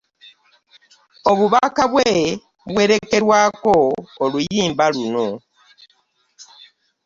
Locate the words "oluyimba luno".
4.23-5.27